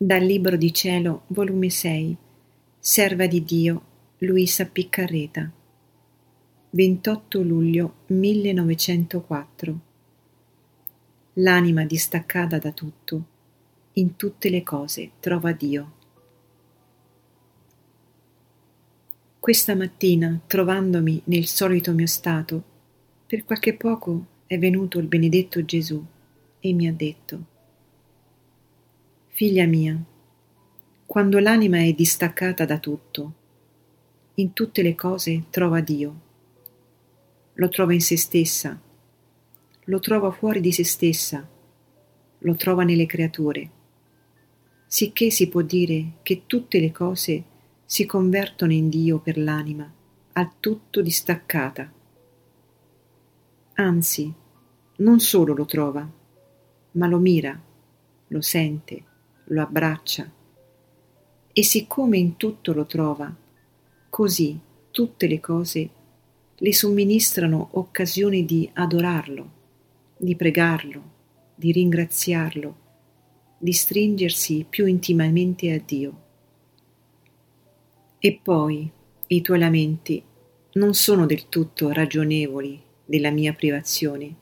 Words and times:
Dal 0.00 0.22
Libro 0.22 0.56
di 0.56 0.72
Cielo, 0.72 1.22
volume 1.26 1.70
6, 1.70 2.16
Serva 2.78 3.26
di 3.26 3.42
Dio, 3.42 3.82
Luisa 4.18 4.64
Piccarreta. 4.64 5.50
28 6.70 7.42
luglio 7.42 7.94
1904. 8.06 9.80
L'anima 11.32 11.84
distaccata 11.84 12.58
da 12.58 12.70
tutto, 12.70 13.24
in 13.94 14.14
tutte 14.14 14.48
le 14.50 14.62
cose 14.62 15.10
trova 15.18 15.50
Dio. 15.50 15.92
Questa 19.40 19.74
mattina, 19.74 20.38
trovandomi 20.46 21.22
nel 21.24 21.46
solito 21.46 21.92
mio 21.92 22.06
stato, 22.06 22.62
per 23.26 23.44
qualche 23.44 23.74
poco 23.74 24.26
è 24.46 24.60
venuto 24.60 25.00
il 25.00 25.08
benedetto 25.08 25.64
Gesù 25.64 26.00
e 26.60 26.72
mi 26.72 26.86
ha 26.86 26.92
detto 26.92 27.56
Figlia 29.38 29.66
mia, 29.66 29.96
quando 31.06 31.38
l'anima 31.38 31.78
è 31.78 31.92
distaccata 31.92 32.64
da 32.64 32.80
tutto, 32.80 33.32
in 34.34 34.52
tutte 34.52 34.82
le 34.82 34.96
cose 34.96 35.44
trova 35.48 35.80
Dio. 35.80 36.20
Lo 37.52 37.68
trova 37.68 37.92
in 37.92 38.00
se 38.00 38.16
stessa, 38.16 38.76
lo 39.84 40.00
trova 40.00 40.32
fuori 40.32 40.58
di 40.58 40.72
se 40.72 40.82
stessa, 40.82 41.48
lo 42.36 42.54
trova 42.56 42.82
nelle 42.82 43.06
creature, 43.06 43.70
sicché 44.88 45.30
si 45.30 45.48
può 45.48 45.60
dire 45.60 46.14
che 46.24 46.42
tutte 46.46 46.80
le 46.80 46.90
cose 46.90 47.44
si 47.84 48.06
convertono 48.06 48.72
in 48.72 48.88
Dio 48.88 49.20
per 49.20 49.38
l'anima, 49.38 49.88
al 50.32 50.50
tutto 50.58 51.00
distaccata. 51.00 51.92
Anzi, 53.74 54.34
non 54.96 55.20
solo 55.20 55.54
lo 55.54 55.64
trova, 55.64 56.10
ma 56.90 57.06
lo 57.06 57.18
mira, 57.18 57.56
lo 58.26 58.40
sente, 58.40 59.04
lo 59.48 59.62
abbraccia 59.62 60.30
e 61.52 61.62
siccome 61.64 62.18
in 62.18 62.36
tutto 62.36 62.72
lo 62.72 62.86
trova, 62.86 63.34
così 64.08 64.58
tutte 64.90 65.26
le 65.26 65.40
cose 65.40 65.90
le 66.54 66.72
somministrano 66.72 67.70
occasioni 67.72 68.44
di 68.44 68.68
adorarlo, 68.74 69.50
di 70.16 70.36
pregarlo, 70.36 71.02
di 71.54 71.72
ringraziarlo, 71.72 72.76
di 73.58 73.72
stringersi 73.72 74.66
più 74.68 74.86
intimamente 74.86 75.72
a 75.72 75.80
Dio. 75.84 76.22
E 78.18 78.40
poi 78.40 78.88
i 79.28 79.40
tuoi 79.40 79.58
lamenti 79.58 80.22
non 80.74 80.94
sono 80.94 81.26
del 81.26 81.48
tutto 81.48 81.90
ragionevoli 81.90 82.80
della 83.04 83.30
mia 83.30 83.52
privazione. 83.52 84.34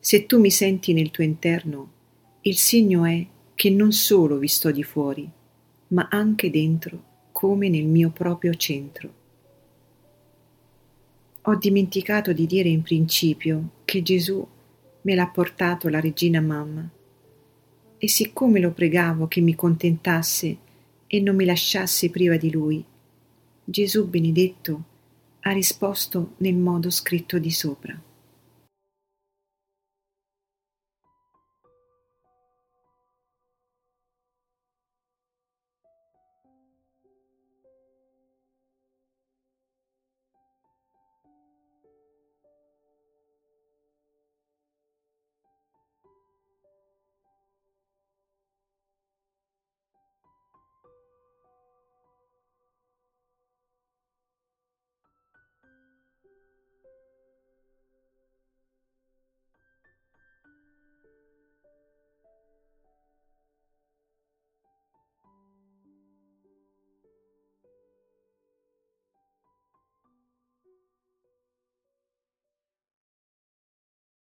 Se 0.00 0.26
tu 0.26 0.40
mi 0.40 0.50
senti 0.50 0.92
nel 0.92 1.10
tuo 1.10 1.22
interno, 1.22 1.92
il 2.42 2.56
segno 2.56 3.04
è 3.04 3.26
che 3.56 3.70
non 3.70 3.90
solo 3.90 4.36
vi 4.36 4.48
sto 4.48 4.70
di 4.70 4.82
fuori, 4.82 5.28
ma 5.88 6.08
anche 6.10 6.50
dentro, 6.50 7.02
come 7.32 7.70
nel 7.70 7.86
mio 7.86 8.10
proprio 8.10 8.52
centro. 8.54 9.14
Ho 11.40 11.56
dimenticato 11.56 12.34
di 12.34 12.46
dire 12.46 12.68
in 12.68 12.82
principio 12.82 13.70
che 13.86 14.02
Gesù 14.02 14.46
me 15.00 15.14
l'ha 15.14 15.26
portato 15.28 15.88
la 15.88 16.00
regina 16.00 16.40
mamma, 16.40 16.86
e 17.96 18.08
siccome 18.08 18.60
lo 18.60 18.72
pregavo 18.72 19.26
che 19.26 19.40
mi 19.40 19.54
contentasse 19.54 20.56
e 21.06 21.20
non 21.20 21.34
mi 21.34 21.46
lasciasse 21.46 22.10
priva 22.10 22.36
di 22.36 22.50
lui, 22.50 22.84
Gesù 23.64 24.06
benedetto 24.06 24.82
ha 25.40 25.52
risposto 25.52 26.34
nel 26.38 26.56
modo 26.56 26.90
scritto 26.90 27.38
di 27.38 27.50
sopra. 27.50 27.98